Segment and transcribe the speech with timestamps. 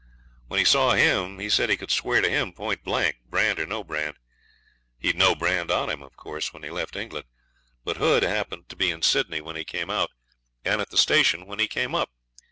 [0.47, 3.67] When he saw him he said he could swear to him point blank, brand or
[3.67, 4.15] no brand.
[4.97, 7.25] He'd no brand on him, of course, when he left England;
[7.83, 10.09] but Hood happened to be in Sydney when he came out,
[10.65, 12.09] and at the station when he came up.